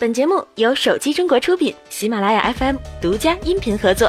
[0.00, 4.08] 本节目由手机中国出品，喜马拉雅 FM 独家音频合作。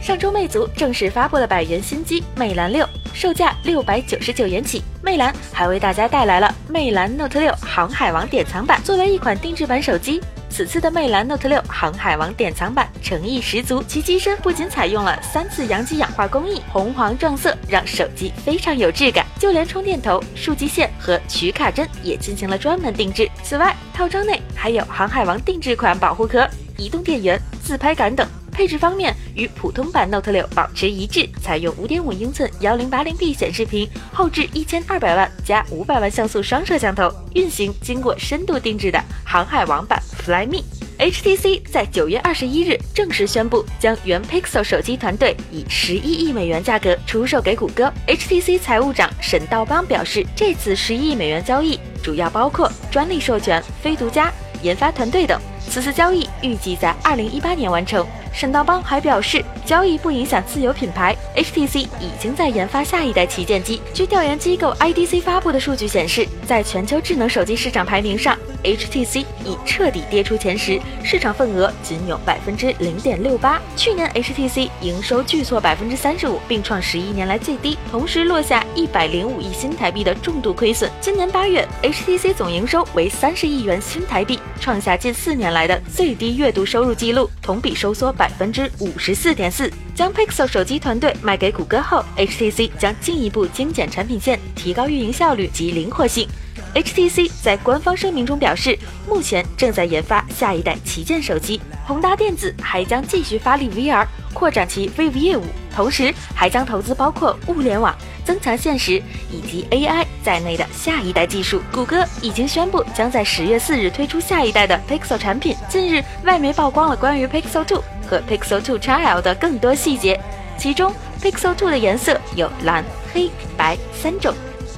[0.00, 4.80] 上周魅族正式发布了百元新机魅蓝六，售价六百九十九元起。
[5.02, 10.20] 魅蓝还为大家带来了魅蓝 Note 六航海王典藏版，作为一款定制版手机。
[10.56, 23.28] 此次的魅蓝 Note 六航海王典藏版诚意十足，其机身不仅采用了三次阳极氧化工艺，红黄撞色让手机非常有质感，就连充电头、数据线和取卡针也进行了专门定制。
[23.42, 26.48] 此外，套装内还有航海王定制款保护壳、
[26.78, 28.24] 移动电源、自拍杆等。
[28.54, 40.62] 配置方面与普通版 Note 六保持一致，采用五点五英寸幺零八零 P 显示屏，后置一千二百万加五百万像素双摄像头，运行经过深度定制的航海王版 Flyme。
[40.96, 47.92] HTC 在九月二十一日正式宣布，将原 Pixel 手机团队以十一亿美元价格出售给谷歌。
[48.06, 54.32] HTC 财务长沈道邦表示，这次十一亿美元交易主要包括专利授权、非独家
[54.62, 55.40] 研发团队等。
[55.68, 58.06] 此次交易预计在二零一八年完成。
[58.32, 61.16] 沈道邦还表示，交易不影响自有品牌。
[61.36, 63.80] HTC 已经在研发下一代旗舰机。
[63.92, 73.60] 据调研机构 IDC 发布的数据显示，在全球智能手机市场排名上，HTC 已彻底跌出前十，市场份额仅有百分之零点六八。
[73.76, 80.90] 去年 HTC 营收巨挫百分之三十五，并创十一年来最低，同时落下一百零五亿新台币的重度亏损。
[81.00, 88.24] 今年八月，HTC 总营收为三十亿元新台币，创下近四年来的最低月度收入记录，同比收缩百。
[88.34, 89.70] 百分之五十四点四。
[89.94, 96.28] 将 Pixel 手机团队卖给谷歌后，HTC 将进一步精简产品线，提高运营效率及灵活性。
[96.74, 98.76] HTC 在官方声明中表示，
[99.08, 101.60] 目前正在研发下一代旗舰手机。
[101.86, 107.94] 宏达电子还将继续发力 VR，扩展其 Vive 业务，同时还将投资包括物联网、
[108.24, 111.62] 增强现实以及 AI 在内的下一代技术。
[111.72, 115.54] 谷歌已经宣布将在十月四日推出下一代的 Pixel 产品。
[115.68, 117.80] 近日，外媒曝光了关于 Pixel 2。
[118.14, 120.18] 和 Pixel 2 XL 的更多细节，
[120.56, 124.32] 其中 Pixel 2的颜色有蓝、黑、白三种。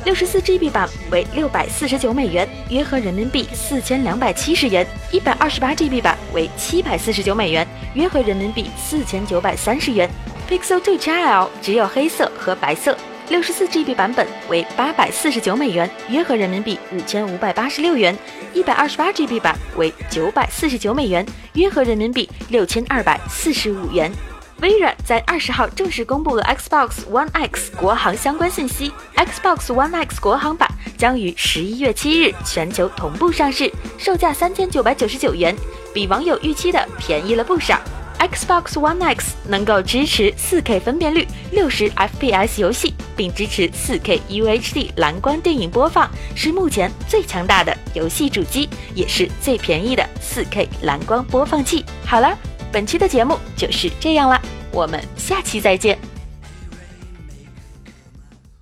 [0.04, 10.08] 六十四 GB 版为六百四十九美元，约合人民币四千两百七十元；一百二十八 GB 版为七百四十九美元，约合人民币四千九百三十元。
[10.48, 12.96] Pixel 2 XL 只有黑色和白色。
[13.28, 18.14] 六十四 GB 版本为八百四十九美元，约合人民币五千五百八十六元；
[18.54, 24.12] 一百二十八 GB 版为九百四十九美元，约合人民币六千二百四十五元。
[24.60, 35.54] 微软在二十号正式公布了 Xbox One X 国行相关信息，Xbox One X 国行版将于十一月七日全球同步上市，售价三千九百九十九元，
[35.92, 37.78] 比网友预期的便宜了不少。
[38.18, 51.84] Xbox One X 能够支持 4K 分辨率、60 FPS 游戏，并支持 4K UHD 蓝光电影播放，是目前最强大的游戏主机，也是最便宜的 4K 蓝光播放器。
[52.04, 52.36] 好了，
[52.72, 54.40] 本期的节目就是这样了，
[54.72, 56.15] 我们下期再见。